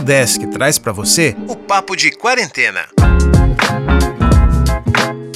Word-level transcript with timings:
Desk 0.00 0.46
traz 0.46 0.78
para 0.78 0.92
você 0.92 1.36
o 1.46 1.54
Papo 1.54 1.94
de 1.94 2.10
Quarentena. 2.10 2.86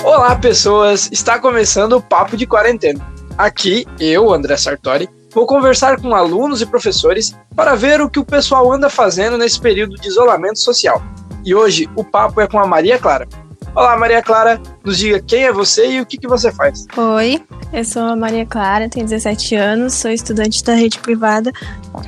Olá, 0.03 0.35
pessoas! 0.37 1.09
Está 1.13 1.39
começando 1.39 1.95
o 1.95 2.03
Papo 2.03 2.37
de 2.37 2.47
Quarentena. 2.47 3.07
Aqui, 3.37 3.87
eu, 4.01 4.33
André 4.33 4.57
Sartori, 4.57 5.09
vou 5.33 5.47
conversar 5.47 6.01
com 6.01 6.15
alunos 6.15 6.63
e 6.63 6.67
professores 6.67 7.37
para 7.55 7.75
ver 7.75 8.01
o 8.01 8.09
que 8.09 8.19
o 8.19 8.25
pessoal 8.25 8.73
anda 8.73 8.89
fazendo 8.89 9.37
nesse 9.37 9.61
período 9.61 9.97
de 9.97 10.09
isolamento 10.09 10.59
social. 10.59 11.03
E 11.45 11.55
hoje 11.55 11.89
o 11.95 12.03
papo 12.03 12.41
é 12.41 12.47
com 12.47 12.59
a 12.59 12.67
Maria 12.67 12.99
Clara. 12.99 13.29
Olá, 13.75 13.97
Maria 13.97 14.23
Clara, 14.23 14.61
nos 14.85 14.97
diga 14.97 15.21
quem 15.21 15.45
é 15.45 15.53
você 15.53 15.91
e 15.91 16.01
o 16.01 16.07
que, 16.07 16.17
que 16.17 16.29
você 16.29 16.51
faz. 16.51 16.87
Oi, 16.97 17.43
eu 17.73 17.85
sou 17.85 18.03
a 18.03 18.17
Maria 18.17 18.47
Clara, 18.47 18.89
tenho 18.89 19.05
17 19.05 19.57
anos, 19.57 19.95
sou 19.95 20.11
estudante 20.11 20.63
da 20.65 20.75
rede 20.75 20.99
privada 21.01 21.53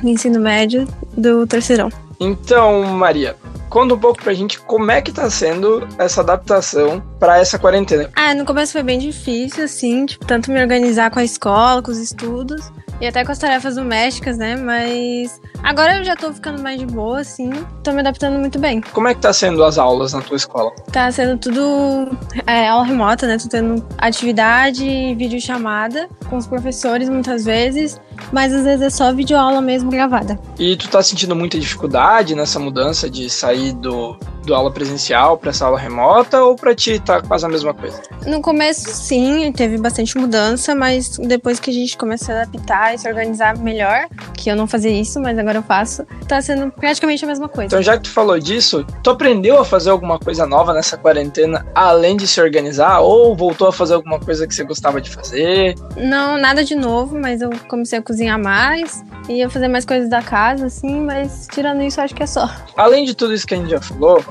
no 0.01 0.09
ensino 0.09 0.39
médio 0.39 0.87
do 1.15 1.45
Terceirão. 1.45 1.91
Então, 2.19 2.83
Maria, 2.83 3.35
conta 3.69 3.93
um 3.93 3.99
pouco 3.99 4.23
pra 4.23 4.33
gente 4.33 4.59
como 4.59 4.89
é 4.89 5.01
que 5.01 5.11
tá 5.11 5.29
sendo 5.29 5.87
essa 5.97 6.21
adaptação 6.21 7.01
para 7.19 7.37
essa 7.39 7.59
quarentena. 7.59 8.09
Ah, 8.15 8.33
no 8.33 8.45
começo 8.45 8.73
foi 8.73 8.83
bem 8.83 8.97
difícil, 8.97 9.63
assim, 9.63 10.05
tipo, 10.05 10.25
tanto 10.25 10.51
me 10.51 10.59
organizar 10.59 11.11
com 11.11 11.19
a 11.19 11.23
escola, 11.23 11.81
com 11.81 11.91
os 11.91 11.99
estudos, 11.99 12.71
e 12.99 13.07
até 13.07 13.23
com 13.23 13.31
as 13.31 13.37
tarefas 13.37 13.75
domésticas, 13.75 14.37
né? 14.37 14.55
Mas 14.55 15.39
agora 15.63 15.97
eu 15.97 16.03
já 16.03 16.15
tô 16.15 16.33
ficando 16.33 16.61
mais 16.61 16.79
de 16.79 16.85
boa, 16.85 17.19
assim, 17.19 17.49
tô 17.83 17.91
me 17.91 17.99
adaptando 17.99 18.39
muito 18.39 18.57
bem. 18.59 18.81
Como 18.81 19.07
é 19.07 19.13
que 19.13 19.21
tá 19.21 19.31
sendo 19.31 19.63
as 19.63 19.77
aulas 19.77 20.13
na 20.13 20.21
tua 20.21 20.37
escola? 20.37 20.71
Tá 20.91 21.11
sendo 21.11 21.37
tudo 21.37 22.17
é, 22.45 22.67
aula 22.67 22.85
remota, 22.85 23.27
né? 23.27 23.37
Tô 23.37 23.47
tendo 23.47 23.85
atividade, 23.97 25.15
videochamada 25.15 26.09
com 26.29 26.37
os 26.37 26.47
professores 26.47 27.09
muitas 27.09 27.45
vezes, 27.45 27.99
mas 28.31 28.53
às 28.53 28.63
vezes 28.63 28.81
é 28.81 28.89
só 28.89 29.13
videoaula 29.13 29.61
mesmo 29.61 29.91
gravada. 29.91 30.39
E 30.57 30.75
tu 30.75 30.89
tá 30.89 31.01
sentindo 31.01 31.35
muita 31.35 31.59
dificuldade 31.59 32.35
nessa 32.35 32.59
mudança 32.59 33.09
de 33.09 33.29
sair 33.29 33.73
do, 33.73 34.17
do 34.47 34.55
aula 34.55 34.71
presencial 34.71 35.37
para 35.37 35.49
essa 35.51 35.65
aula 35.65 35.77
remota 35.77 36.41
ou 36.41 36.55
para 36.55 36.73
ti 36.73 36.99
tá 36.99 37.21
quase 37.21 37.45
a 37.45 37.49
mesma 37.49 37.73
coisa? 37.73 38.01
No 38.25 38.41
começo, 38.41 38.89
sim, 38.89 39.51
teve 39.51 39.77
bastante 39.77 40.17
mudança, 40.17 40.73
mas 40.73 41.17
depois 41.17 41.59
que 41.59 41.69
a 41.69 41.73
gente 41.73 41.97
começou 41.97 42.33
a 42.33 42.41
adaptar 42.41 42.95
e 42.95 42.97
se 42.97 43.07
organizar 43.07 43.57
melhor, 43.57 44.07
que 44.33 44.49
eu 44.49 44.55
não 44.55 44.65
fazia 44.65 44.89
isso, 44.89 45.19
mas 45.19 45.37
agora 45.37 45.59
eu 45.59 45.63
faço, 45.63 46.05
tá 46.27 46.41
sendo 46.41 46.71
praticamente 46.71 47.23
a 47.25 47.27
mesma 47.27 47.49
coisa. 47.49 47.67
Então, 47.67 47.81
já 47.81 47.97
que 47.97 48.03
tu 48.03 48.09
falou 48.09 48.39
disso, 48.39 48.85
tu 49.03 49.09
aprendeu 49.09 49.59
a 49.59 49.65
fazer 49.65 49.89
alguma 49.89 50.17
coisa 50.17 50.47
nova 50.47 50.73
nessa 50.73 50.97
quarentena, 50.97 51.65
além 51.75 52.15
de 52.15 52.25
se 52.25 52.39
organizar, 52.39 53.01
ou 53.01 53.35
voltou 53.35 53.67
a 53.67 53.73
fazer 53.73 53.95
alguma 53.95 54.19
coisa 54.19 54.47
que 54.47 54.55
você 54.55 54.63
gostava 54.63 55.01
de 55.01 55.09
fazer? 55.09 55.75
Não, 55.97 56.37
nada 56.37 56.63
de 56.63 56.75
novo, 56.75 57.19
mas 57.19 57.41
eu 57.41 57.49
comecei 57.67 57.99
a 57.99 58.01
cozinhar 58.01 58.39
mais, 58.39 59.03
ia 59.27 59.49
fazer 59.49 59.67
mais 59.67 59.85
coisas 59.85 60.09
da 60.09 60.21
casa, 60.21 60.67
assim, 60.67 61.01
mas 61.01 61.47
tirando 61.51 61.83
isso, 61.83 61.99
acho 61.99 62.15
que 62.15 62.23
é 62.23 62.27
só. 62.27 62.49
Além 62.77 63.03
de 63.03 63.13
tudo 63.13 63.33
isso 63.33 63.45
que 63.45 63.53
a 63.53 63.57
gente 63.57 63.69
já 63.69 63.81
falou, 63.81 64.23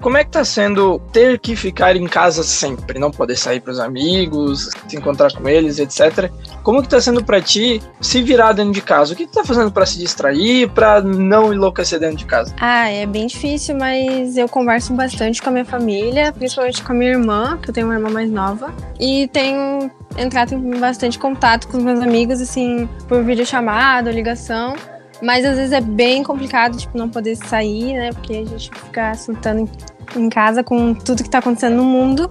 como 0.00 0.16
é 0.16 0.24
que 0.24 0.30
tá 0.30 0.44
sendo 0.44 0.98
ter 1.12 1.38
que 1.38 1.54
ficar 1.54 1.94
em 1.96 2.06
casa 2.06 2.42
sempre, 2.42 2.98
não 2.98 3.10
poder 3.10 3.36
sair 3.36 3.60
para 3.60 3.72
os 3.72 3.78
amigos, 3.78 4.70
se 4.88 4.96
encontrar 4.96 5.32
com 5.32 5.48
eles, 5.48 5.78
etc. 5.78 6.30
Como 6.62 6.82
que 6.82 6.88
tá 6.88 7.00
sendo 7.00 7.24
para 7.24 7.40
ti 7.40 7.82
se 8.00 8.22
virar 8.22 8.52
dentro 8.52 8.72
de 8.72 8.80
casa? 8.80 9.12
O 9.12 9.16
que 9.16 9.26
tu 9.26 9.32
tá 9.32 9.44
fazendo 9.44 9.70
para 9.70 9.86
se 9.86 9.98
distrair, 9.98 10.68
para 10.70 11.00
não 11.02 11.52
enlouquecer 11.52 12.00
dentro 12.00 12.16
de 12.16 12.26
casa? 12.26 12.54
Ah, 12.58 12.88
é 12.88 13.06
bem 13.06 13.26
difícil, 13.26 13.76
mas 13.76 14.36
eu 14.36 14.48
converso 14.48 14.92
bastante 14.94 15.40
com 15.42 15.50
a 15.50 15.52
minha 15.52 15.64
família, 15.64 16.32
principalmente 16.32 16.82
com 16.82 16.92
a 16.92 16.94
minha 16.94 17.10
irmã, 17.10 17.58
que 17.62 17.70
eu 17.70 17.74
tenho 17.74 17.86
uma 17.86 17.94
irmã 17.94 18.10
mais 18.10 18.30
nova, 18.30 18.72
e 18.98 19.28
tenho 19.28 19.90
entrado 20.16 20.54
em 20.54 20.78
bastante 20.78 21.18
contato 21.18 21.68
com 21.68 21.78
os 21.78 21.84
meus 21.84 22.00
amigos, 22.00 22.40
assim, 22.40 22.88
por 23.08 23.22
videochamada 23.22 24.10
ligação. 24.10 24.74
Mas 25.22 25.44
às 25.44 25.56
vezes 25.56 25.72
é 25.72 25.80
bem 25.80 26.22
complicado, 26.22 26.76
tipo, 26.76 26.96
não 26.96 27.08
poder 27.08 27.36
sair, 27.36 27.94
né? 27.94 28.12
Porque 28.12 28.32
a 28.32 28.44
gente 28.44 28.70
fica 28.70 29.14
surtando 29.14 29.68
em, 30.16 30.28
casa 30.28 30.64
com 30.64 30.94
tudo 30.94 31.22
que 31.22 31.30
tá 31.30 31.38
acontecendo 31.38 31.76
no 31.76 31.84
mundo. 31.84 32.30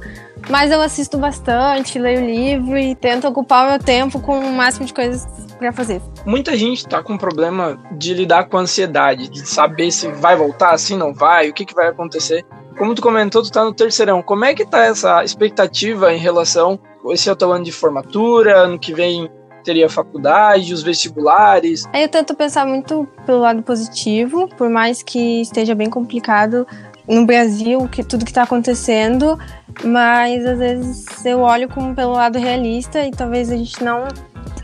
Mas 0.50 0.72
eu 0.72 0.82
assisto 0.82 1.18
bastante, 1.18 2.00
leio 2.00 2.26
livro 2.26 2.78
e 2.78 2.96
tento 2.96 3.28
ocupar 3.28 3.66
o 3.66 3.70
meu 3.72 3.80
tempo 3.80 4.20
com 4.20 4.40
o 4.40 4.54
máximo 4.54 4.86
de 4.86 4.94
coisas 4.94 5.28
para 5.58 5.72
fazer. 5.74 6.02
Muita 6.26 6.58
gente 6.58 6.88
tá 6.88 7.04
com 7.04 7.18
problema 7.18 7.78
de 7.92 8.14
lidar 8.14 8.46
com 8.46 8.58
a 8.58 8.62
ansiedade, 8.62 9.30
de 9.30 9.48
saber 9.48 9.92
se 9.92 10.08
vai 10.08 10.36
voltar, 10.36 10.78
se 10.78 10.96
não 10.96 11.14
vai, 11.14 11.50
o 11.50 11.54
que, 11.54 11.66
que 11.66 11.76
vai 11.76 11.90
acontecer. 11.90 12.46
Como 12.78 12.96
tu 12.96 13.02
comentou, 13.02 13.44
tu 13.44 13.52
tá 13.52 13.64
no 13.64 13.74
terceirão. 13.74 14.22
Como 14.22 14.46
é 14.46 14.56
que 14.56 14.66
tá 14.66 14.86
essa 14.86 15.24
expectativa 15.24 16.14
em 16.14 16.18
relação 16.18 16.80
esse 17.12 17.30
é 17.30 17.32
o 17.32 17.36
teu 17.36 17.52
ano 17.52 17.64
de 17.64 17.72
formatura, 17.72 18.58
ano 18.58 18.78
que 18.78 18.94
vem 18.94 19.30
teria 19.64 19.90
faculdade, 19.90 20.74
os 20.74 20.84
vestibulares. 20.84 21.84
Eu 21.94 22.08
tento 22.08 22.34
pensar 22.36 22.66
muito 22.66 23.08
pelo 23.26 23.40
lado 23.40 23.62
positivo, 23.62 24.48
por 24.58 24.70
mais 24.70 25.02
que 25.04 25.42
esteja 25.42 25.76
bem 25.76 25.90
complicado 25.90 26.66
no 27.08 27.26
Brasil, 27.26 27.88
que 27.88 28.04
tudo 28.04 28.24
que 28.24 28.32
está 28.32 28.44
acontecendo, 28.44 29.38
mas 29.84 30.46
às 30.46 30.60
vezes 30.60 31.26
eu 31.26 31.40
olho 31.40 31.68
como 31.68 31.96
pelo 31.96 32.14
lado 32.14 32.38
realista 32.38 33.04
e 33.06 33.12
talvez 33.12 33.52
a 33.52 33.58
gente 33.58 33.84
não 33.84 34.08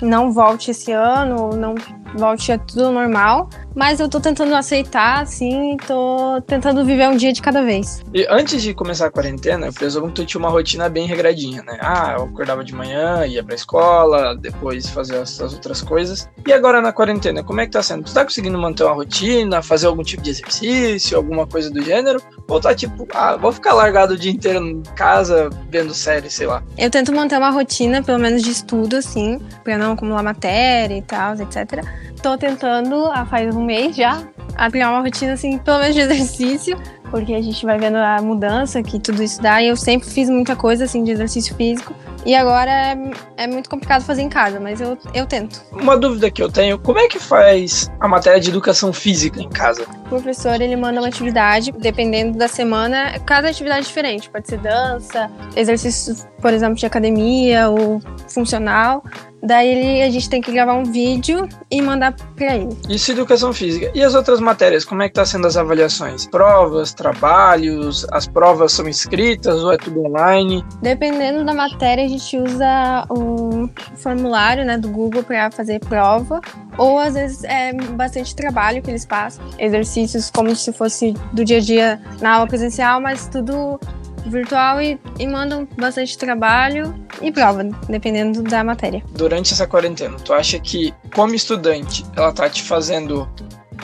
não 0.02 0.32
volte 0.32 0.72
esse 0.72 0.92
ano, 0.92 1.42
ou 1.42 1.56
não 1.56 1.76
volte 2.16 2.52
a 2.52 2.58
tudo 2.58 2.92
normal. 2.92 3.50
Mas 3.76 4.00
eu 4.00 4.08
tô 4.08 4.22
tentando 4.22 4.56
aceitar, 4.56 5.22
assim, 5.22 5.76
tô 5.86 6.42
tentando 6.48 6.86
viver 6.86 7.10
um 7.10 7.18
dia 7.18 7.34
de 7.34 7.42
cada 7.42 7.62
vez. 7.62 8.02
E 8.14 8.26
antes 8.30 8.62
de 8.62 8.74
começar 8.74 9.08
a 9.08 9.12
quarentena, 9.12 9.68
eu 9.68 9.74
presumo 9.74 10.08
que 10.08 10.14
tu 10.14 10.26
tinha 10.26 10.40
uma 10.40 10.50
rotina 10.50 10.88
bem 10.88 11.06
regradinha, 11.06 11.62
né? 11.62 11.78
Ah, 11.82 12.16
eu 12.18 12.24
acordava 12.24 12.64
de 12.64 12.74
manhã, 12.74 13.26
ia 13.26 13.44
pra 13.44 13.54
escola, 13.54 14.34
depois 14.34 14.90
fazia 14.90 15.22
as 15.22 15.42
outras 15.42 15.82
coisas. 15.82 16.30
E 16.48 16.54
agora 16.54 16.82
na 16.82 16.94
quarentena, 16.94 17.44
como 17.44 17.60
é 17.60 17.66
que 17.66 17.74
tá 17.74 17.84
sendo? 17.84 18.06
Tu 18.06 18.14
tá 18.14 18.24
conseguindo 18.24 18.58
manter 18.58 18.86
uma 18.86 18.94
rotina, 18.94 19.62
fazer 19.62 19.88
algum 19.88 20.04
tipo 20.04 20.24
de 20.24 20.30
exercício, 20.30 21.18
alguma 21.18 21.46
coisa 21.46 21.70
do 21.70 21.82
gênero? 21.82 22.22
Ou 22.48 22.62
tá 22.62 22.74
tipo, 22.74 23.06
ah, 23.14 23.36
vou 23.36 23.52
ficar 23.52 23.74
largado 23.74 24.14
o 24.14 24.18
dia 24.18 24.32
inteiro 24.32 24.66
em 24.66 24.84
casa, 24.96 25.50
vendo 25.70 25.94
série, 25.94 26.30
sei 26.30 26.48
lá? 26.48 26.64
Eu 26.78 26.90
tento 26.90 27.12
manter 27.12 27.38
uma 27.38 27.50
rotina, 27.50 28.02
pelo 28.02 28.20
menos 28.20 28.42
de 28.42 28.52
estudo, 28.52 28.96
assim, 28.96 29.38
pra 29.66 29.78
não 29.78 29.94
acumular 29.94 30.24
matéria 30.24 30.98
e 30.98 31.02
tal, 31.02 31.34
etc 31.34 31.84
tô 32.22 32.38
tentando, 32.38 33.06
há 33.08 33.26
faz 33.26 33.56
um 33.56 33.64
mês 33.64 33.96
já, 33.96 34.22
a 34.56 34.70
criar 34.70 34.92
uma 34.92 35.02
rotina, 35.02 35.34
assim, 35.34 35.58
pelo 35.58 35.80
menos 35.80 35.96
de 35.96 36.02
exercício, 36.02 36.78
porque 37.12 37.34
a 37.34 37.42
gente 37.42 37.66
vai 37.66 37.78
vendo 37.78 37.98
a 37.98 38.22
mudança 38.22 38.82
que 38.82 39.00
tudo 39.00 39.22
isso 39.22 39.42
dá. 39.42 39.62
E 39.62 39.68
eu 39.68 39.76
sempre 39.76 40.10
fiz 40.10 40.30
muita 40.30 40.56
coisa, 40.56 40.86
assim, 40.86 41.04
de 41.04 41.12
exercício 41.12 41.56
físico. 41.56 41.94
E 42.26 42.34
agora 42.34 42.72
é, 42.72 42.98
é, 43.38 43.48
muito 43.48 43.70
complicado 43.70 44.04
fazer 44.04 44.24
em 44.24 44.30
casa, 44.30 44.60
mas 44.60 44.82
eu, 44.82 44.98
eu 45.14 45.28
tento. 45.28 45.64
Uma 45.72 45.96
dúvida 45.96 46.32
que 46.32 46.42
eu 46.42 46.52
tenho, 46.52 46.80
como 46.80 46.98
é 46.98 47.08
que 47.08 47.20
faz 47.20 47.88
a 48.00 48.08
matéria 48.08 48.40
de 48.40 48.50
educação 48.50 48.92
física 48.92 49.40
em 49.40 49.48
casa? 49.48 49.86
O 50.08 50.10
professor, 50.10 50.60
ele 50.60 50.76
manda 50.76 51.00
uma 51.00 51.08
atividade, 51.08 51.72
dependendo 51.72 52.36
da 52.36 52.48
semana, 52.48 53.20
cada 53.28 53.48
atividade 53.50 53.82
é 53.82 53.84
diferente. 53.84 54.28
Pode 54.28 54.48
ser 54.48 54.58
dança, 54.58 55.30
exercício, 55.56 56.16
por 56.42 56.52
exemplo, 56.52 56.76
de 56.76 56.86
academia 56.88 57.70
ou 57.70 58.02
funcional. 58.28 59.04
Daí 59.46 59.68
ele, 59.68 60.02
a 60.02 60.10
gente 60.10 60.28
tem 60.28 60.42
que 60.42 60.52
gravar 60.52 60.74
um 60.74 60.86
vídeo 60.86 61.48
e 61.70 61.80
mandar 61.80 62.16
para 62.36 62.56
ele. 62.56 62.76
Isso 62.90 63.12
educação 63.12 63.54
física. 63.54 63.92
E 63.94 64.02
as 64.02 64.16
outras 64.16 64.40
matérias, 64.40 64.84
como 64.84 65.04
é 65.04 65.08
que 65.08 65.14
tá 65.14 65.26
sendo 65.26 65.46
as 65.46 65.56
avaliações? 65.56 66.26
Provas, 66.26 66.94
trabalhos, 66.94 68.08
as 68.12 68.28
provas 68.28 68.72
são 68.72 68.88
escritas 68.88 69.64
ou 69.64 69.72
é 69.72 69.78
tudo 69.78 70.04
online? 70.04 70.66
Dependendo 70.82 71.46
da 71.46 71.54
matéria, 71.54 72.04
a 72.04 72.08
gente 72.08 72.38
usa 72.38 73.06
o 73.10 73.70
formulário 73.96 74.66
né, 74.66 74.80
do 74.80 74.90
Google 74.90 75.22
para 75.22 75.52
fazer 75.52 75.80
prova. 75.80 76.42
Ou 76.78 76.98
às 76.98 77.14
vezes 77.14 77.44
é 77.44 77.72
bastante 77.74 78.36
trabalho 78.36 78.82
que 78.82 78.90
eles 78.90 79.06
passam. 79.06 79.46
Exercícios 79.60 80.32
como 80.32 80.56
se 80.56 80.74
fosse 80.74 81.14
do 81.34 81.46
dia 81.46 81.58
a 81.58 81.62
dia 81.62 82.02
na 82.20 82.34
aula 82.34 82.48
presencial, 82.48 83.00
mas 83.00 83.28
tudo 83.28 83.80
virtual 84.26 84.82
e, 84.82 85.00
e 85.20 85.28
mandam 85.28 85.68
bastante 85.78 86.18
trabalho 86.18 86.94
e 87.22 87.32
prova, 87.32 87.64
dependendo 87.88 88.42
da 88.42 88.64
matéria. 88.64 89.04
Durante 89.12 89.54
essa 89.54 89.68
quarentena, 89.68 90.18
tu 90.18 90.34
acha 90.34 90.60
que, 90.60 90.94
como 91.14 91.36
estudante, 91.36 92.06
ela 92.16 92.32
tá 92.32 92.50
te 92.50 92.64
fazendo 92.64 93.30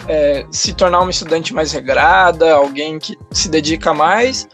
é, 0.08 0.46
se 0.52 0.74
tornar 0.74 1.02
uma 1.02 1.12
estudante 1.12 1.54
mais 1.54 1.72
regrada, 1.72 2.54
alguém 2.54 3.00
que 3.00 3.18
se 3.32 3.50
dedica 3.50 3.94
mais? 3.94 4.48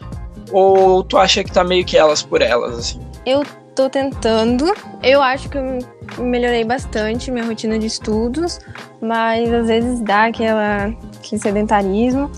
Ou 0.50 1.02
tu 1.02 1.18
acha 1.18 1.44
que 1.44 1.52
tá 1.52 1.62
meio 1.62 1.84
que 1.84 1.96
elas 1.96 2.22
por 2.22 2.40
elas, 2.40 2.78
assim? 2.78 3.00
Eu 3.26 3.44
tô 3.74 3.88
tentando. 3.88 4.74
Eu 5.02 5.22
acho 5.22 5.48
que 5.48 5.58
eu 5.58 5.78
melhorei 6.18 6.64
bastante 6.64 7.30
minha 7.30 7.44
rotina 7.44 7.78
de 7.78 7.86
estudos, 7.86 8.58
mas 9.00 9.52
às 9.52 9.66
vezes 9.66 10.00
dá 10.00 10.26
aquela, 10.26 10.86
aquele 11.18 11.40
sedentarismo 11.40 12.30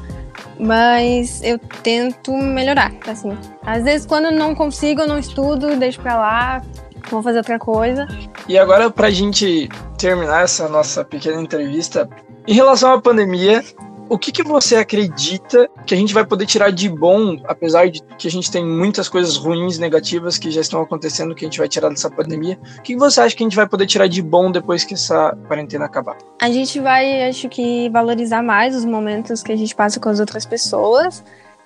mas 0.60 1.42
eu 1.42 1.58
tento 1.58 2.32
melhorar, 2.36 2.92
assim. 3.06 3.36
Às 3.64 3.84
vezes 3.84 4.06
quando 4.06 4.26
eu 4.26 4.32
não 4.32 4.54
consigo, 4.54 5.00
eu 5.00 5.08
não 5.08 5.18
estudo, 5.18 5.76
deixo 5.76 6.00
pra 6.00 6.16
lá, 6.16 6.62
vou 7.10 7.22
fazer 7.22 7.38
outra 7.38 7.58
coisa. 7.58 8.06
E 8.48 8.58
agora 8.58 8.90
pra 8.90 9.10
gente 9.10 9.68
terminar 9.98 10.44
essa 10.44 10.68
nossa 10.68 11.04
pequena 11.04 11.40
entrevista, 11.40 12.08
em 12.46 12.54
relação 12.54 12.92
à 12.92 13.00
pandemia, 13.00 13.62
o 14.10 14.18
que, 14.18 14.32
que 14.32 14.42
você 14.42 14.74
acredita 14.74 15.70
que 15.86 15.94
a 15.94 15.96
gente 15.96 16.12
vai 16.12 16.26
poder 16.26 16.44
tirar 16.44 16.70
de 16.70 16.88
bom, 16.88 17.40
apesar 17.44 17.88
de 17.88 18.02
que 18.18 18.26
a 18.26 18.30
gente 18.30 18.50
tem 18.50 18.66
muitas 18.66 19.08
coisas 19.08 19.36
ruins, 19.36 19.78
negativas 19.78 20.36
que 20.36 20.50
já 20.50 20.60
estão 20.60 20.82
acontecendo, 20.82 21.32
que 21.32 21.44
a 21.44 21.48
gente 21.48 21.60
vai 21.60 21.68
tirar 21.68 21.88
dessa 21.90 22.10
pandemia? 22.10 22.58
O 22.78 22.82
que, 22.82 22.96
você 22.96 23.20
acha 23.20 23.36
que 23.36 23.44
a 23.44 23.46
gente 23.46 23.54
vai 23.54 23.68
poder 23.68 23.86
tirar 23.86 24.08
de 24.08 24.20
bom 24.20 24.50
depois 24.50 24.82
que 24.82 24.94
essa 24.94 25.38
quarentena 25.46 25.84
acabar? 25.84 26.18
A 26.42 26.50
gente 26.50 26.80
vai, 26.80 27.28
acho 27.28 27.48
que, 27.48 27.88
valorizar 27.90 28.42
mais 28.42 28.74
os 28.74 28.84
momentos 28.84 29.44
que 29.44 29.52
a 29.52 29.56
gente 29.56 29.76
passa 29.76 30.00
com 30.00 30.08
as 30.08 30.18
outras 30.18 30.44
pessoas 30.44 31.22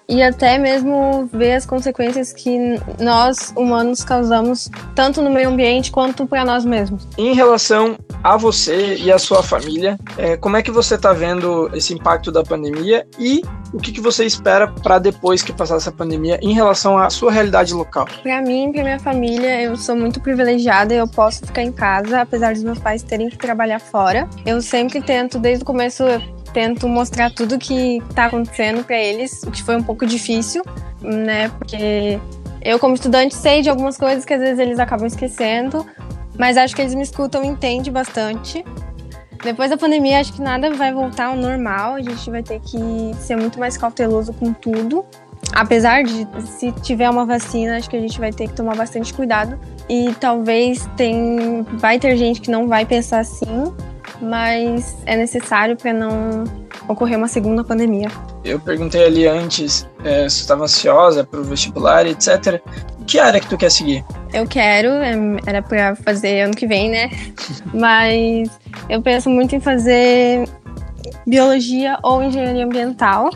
e 0.09 0.23
até 0.23 0.59
mesmo 0.59 1.29
ver 1.33 1.55
as 1.55 1.67
consequências 1.67 2.33
que 2.33 2.79
nós 3.01 3.53
humanos 3.57 4.05
causamos 4.05 4.71
tanto 4.95 5.23
no 5.23 5.31
meio 5.31 5.49
ambiente 5.49 5.91
quanto 5.91 6.27
para 6.27 6.45
nós 6.45 6.65
mesmos. 6.65 7.07
Em 7.17 7.35
relação 7.35 7.97
a 8.23 8.37
você 8.37 8.97
e 8.97 9.11
a 9.11 9.19
sua 9.19 9.43
família, 9.43 9.99
é, 10.17 10.37
como 10.37 10.57
é 10.57 10.63
que 10.63 10.71
você 10.71 10.95
está 10.95 11.13
vendo 11.13 11.71
esse 11.75 11.93
impacto 11.93 12.31
da 12.31 12.43
pandemia 12.43 13.07
e 13.19 13.43
o 13.73 13.79
que, 13.79 13.91
que 13.91 14.01
você 14.01 14.25
espera 14.25 14.69
para 14.69 14.99
depois 14.99 15.43
que 15.43 15.53
passar 15.53 15.77
essa 15.77 15.91
pandemia 15.91 16.39
em 16.41 16.53
relação 16.53 16.97
à 16.97 17.11
sua 17.11 17.33
realidade 17.33 17.75
local? 17.75 18.07
Para 18.23 18.41
mim, 18.41 18.71
para 18.73 18.83
minha 18.85 19.01
família, 19.01 19.61
eu 19.61 19.77
sou 19.77 19.97
muito 19.97 20.21
privilegiada 20.21 20.95
e 20.95 20.97
eu 20.97 21.09
posso 21.09 21.45
ficar 21.45 21.63
em 21.63 21.73
casa, 21.73 22.21
apesar 22.21 22.53
dos 22.55 22.63
meus 22.63 22.79
pais 22.79 23.03
terem 23.03 23.29
que 23.29 23.37
trabalhar 23.37 23.81
fora. 23.81 24.29
Eu 24.47 24.63
sempre 24.63 25.03
tento, 25.03 25.39
desde 25.39 25.65
o 25.65 25.67
começo, 25.67 26.05
tento 26.55 26.89
mostrar 26.89 27.31
tudo 27.31 27.59
que 27.59 28.01
tá 28.15 28.27
acontecendo 28.27 28.85
para 28.85 28.97
eles, 28.97 29.43
o 29.43 29.51
que 29.51 29.63
foi 29.63 29.77
um 29.77 29.83
pouco 29.83 30.07
difícil, 30.07 30.63
né? 31.03 31.49
Porque 31.59 32.19
eu, 32.63 32.79
como 32.79 32.95
estudante, 32.95 33.35
sei 33.35 33.61
de 33.61 33.69
algumas 33.69 33.99
coisas 33.99 34.25
que 34.25 34.33
às 34.33 34.41
vezes 34.41 34.59
eles 34.59 34.79
acabam 34.79 35.07
esquecendo, 35.07 35.85
mas 36.39 36.57
acho 36.57 36.75
que 36.75 36.81
eles 36.81 36.95
me 36.95 37.03
escutam 37.03 37.45
e 37.45 37.49
entendem 37.49 37.93
bastante. 37.93 38.65
Depois 39.43 39.69
da 39.69 39.77
pandemia, 39.77 40.21
acho 40.21 40.33
que 40.33 40.41
nada 40.41 40.73
vai 40.73 40.95
voltar 40.95 41.27
ao 41.27 41.37
normal, 41.37 41.97
a 41.97 42.01
gente 42.01 42.31
vai 42.31 42.43
ter 42.43 42.61
que 42.61 42.79
ser 43.19 43.37
muito 43.37 43.59
mais 43.59 43.77
cauteloso 43.77 44.33
com 44.33 44.55
tudo. 44.55 45.05
Apesar 45.53 46.03
de, 46.03 46.27
se 46.47 46.73
tiver 46.73 47.11
uma 47.11 47.27
vacina, 47.27 47.77
acho 47.77 47.91
que 47.91 47.97
a 47.97 48.01
gente 48.01 48.19
vai 48.19 48.33
ter 48.33 48.49
que 48.49 48.55
tomar 48.55 48.75
bastante 48.75 49.13
cuidado. 49.13 49.59
E 49.89 50.15
talvez 50.19 50.89
tem, 50.97 51.63
vai 51.75 51.99
ter 51.99 52.17
gente 52.17 52.41
que 52.41 52.51
não 52.51 52.67
vai 52.67 52.87
pensar 52.87 53.19
assim, 53.19 53.73
mas 54.21 54.97
é 55.07 55.17
necessário 55.17 55.77
para 55.77 55.93
não 55.93 56.45
ocorrer 56.89 57.17
uma 57.17 57.29
segunda 57.29 57.65
pandemia. 57.65 58.09
Eu 58.45 58.61
perguntei 58.61 59.05
ali 59.05 59.27
antes 59.27 59.89
é, 60.05 60.29
se 60.29 60.41
estava 60.41 60.65
ansiosa 60.65 61.25
para 61.25 61.41
o 61.41 61.45
vestibular, 61.45 62.07
etc. 62.07 62.61
Que 63.07 63.19
área 63.19 63.41
que 63.41 63.49
tu 63.49 63.57
quer 63.57 63.71
seguir? 63.71 64.05
Eu 64.33 64.47
quero, 64.47 64.89
é, 64.89 65.15
era 65.47 65.63
para 65.63 65.97
fazer 65.97 66.43
ano 66.43 66.55
que 66.55 66.67
vem, 66.67 66.91
né? 66.91 67.11
mas 67.73 68.51
eu 68.89 69.01
penso 69.01 69.31
muito 69.31 69.55
em 69.55 69.61
fazer 69.61 70.49
biologia 71.27 71.99
ou 72.03 72.23
engenharia 72.23 72.65
ambiental, 72.65 73.31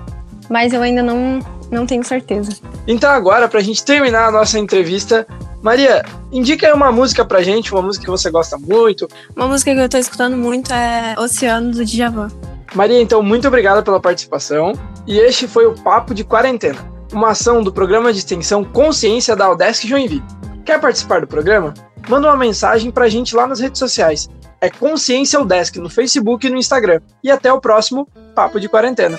mas 0.49 0.73
eu 0.73 0.83
ainda 0.83 1.03
não, 1.03 1.41
não 1.71 1.87
tenho 1.87 2.05
certeza. 2.05 2.53
Então 2.87 3.11
agora, 3.11 3.49
para 3.49 3.61
a 3.61 3.63
gente 3.63 3.85
terminar 3.85 4.29
a 4.29 4.31
nossa 4.31 4.59
entrevista, 4.59 5.27
Maria, 5.63 6.05
indica 6.31 6.67
aí 6.67 6.73
uma 6.73 6.93
música 6.93 7.25
pra 7.25 7.43
gente, 7.43 7.73
uma 7.73 7.83
música 7.83 8.05
que 8.05 8.11
você 8.11 8.31
gosta 8.31 8.57
muito. 8.57 9.09
Uma 9.35 9.49
música 9.49 9.75
que 9.75 9.81
eu 9.81 9.89
tô 9.89 9.99
escutando 9.99 10.37
muito 10.37 10.73
é 10.73 11.15
Oceano 11.19 11.73
do 11.73 11.85
Djavan. 11.85 12.29
Maria, 12.75 13.01
então, 13.01 13.23
muito 13.23 13.49
obrigada 13.49 13.83
pela 13.83 14.01
participação. 14.01 14.73
E 15.07 15.19
este 15.19 15.49
foi 15.49 15.67
o 15.67 15.75
Papo 15.75 16.15
de 16.15 16.23
Quarentena, 16.23 16.79
uma 17.13 17.31
ação 17.31 17.63
do 17.63 17.73
programa 17.73 18.13
de 18.13 18.19
extensão 18.19 18.63
Consciência 18.63 19.35
da 19.35 19.51
Udesc 19.51 19.89
Joinville. 19.89 20.23
Quer 20.65 20.81
participar 20.81 21.21
do 21.21 21.27
programa? 21.27 21.75
Manda 22.09 22.29
uma 22.29 22.37
mensagem 22.37 22.91
pra 22.91 23.09
gente 23.09 23.35
lá 23.35 23.47
nas 23.47 23.59
redes 23.59 23.79
sociais. 23.79 24.29
É 24.61 24.69
Consciência 24.69 25.41
Udesc 25.41 25.79
no 25.79 25.89
Facebook 25.89 26.47
e 26.47 26.51
no 26.51 26.57
Instagram. 26.57 27.01
E 27.23 27.31
até 27.31 27.53
o 27.53 27.61
próximo 27.61 28.07
Papo 28.35 28.61
de 28.61 28.69
Quarentena. 28.69 29.19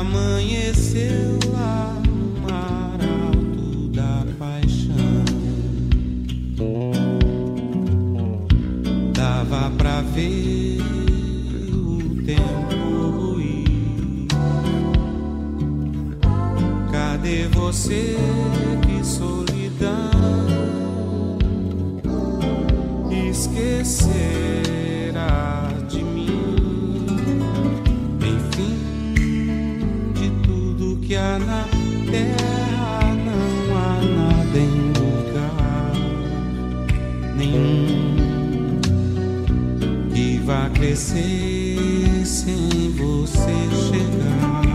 amanheceu 0.00 1.38
lá 1.52 2.02
mar 2.42 2.98
alto 3.00 3.88
da 3.88 4.26
paixão. 4.38 5.24
Dava 9.12 9.70
pra 9.76 10.02
ver 10.02 10.80
o 11.72 12.22
tempo 12.24 13.10
ruir. 13.10 14.28
Cadê 16.92 17.48
você? 17.48 18.16
Que 18.82 19.04
solidão. 19.04 20.15
nenhum 37.36 38.16
que 40.12 40.38
vá 40.38 40.70
crescer 40.70 42.24
sem 42.24 42.90
você 42.92 43.54
chegar. 43.88 44.66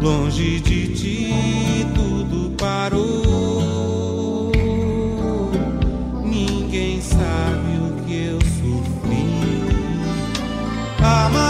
Longe 0.00 0.60
de 0.60 0.88
ti 0.94 1.86
tudo 1.94 2.50
parou. 2.56 4.50
Ninguém 6.24 7.00
sabe 7.00 7.76
o 7.78 7.92
que 8.04 8.24
eu 8.24 8.40
sofri. 8.40 9.26
Amar 10.98 11.41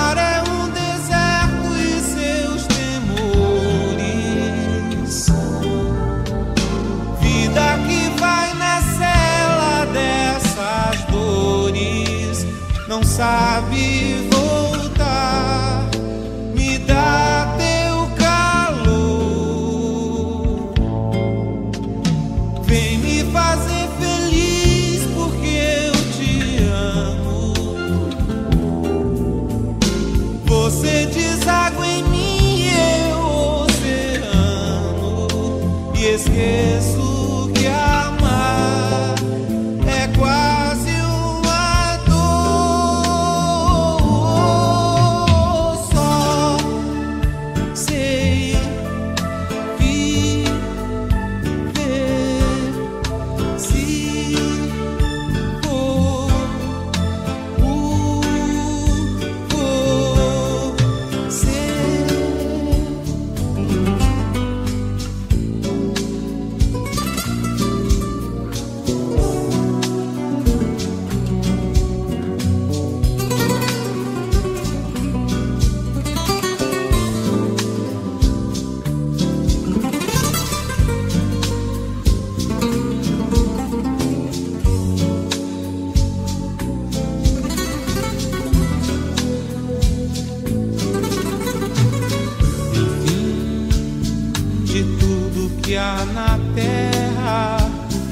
há 95.82 96.04
na 96.04 96.38
terra, 96.54 97.56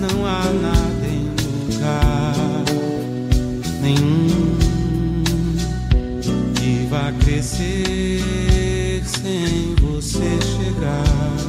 não 0.01 0.27
há 0.27 0.45
nada 0.61 1.07
em 1.07 1.31
lugar 1.73 2.65
nenhum 3.81 4.57
que 6.55 6.87
vá 6.91 7.13
crescer 7.21 9.03
sem 9.07 9.77
você 9.77 10.39
chegar 10.43 11.41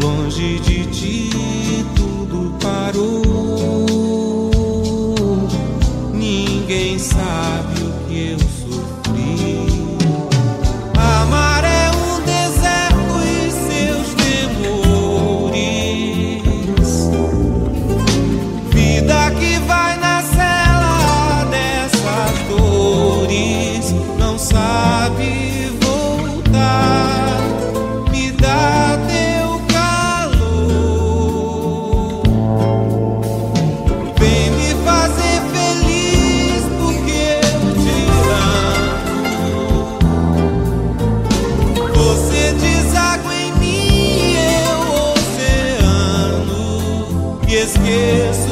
longe 0.00 0.60
de 0.60 0.86
ti. 0.86 1.41
Esqueço 47.72 48.51